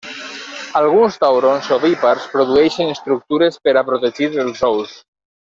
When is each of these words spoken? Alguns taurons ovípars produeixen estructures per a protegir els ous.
Alguns 0.79 1.17
taurons 1.23 1.69
ovípars 1.75 2.25
produeixen 2.31 2.91
estructures 2.95 3.61
per 3.69 3.77
a 3.77 3.85
protegir 3.93 4.33
els 4.47 4.67
ous. 4.73 4.99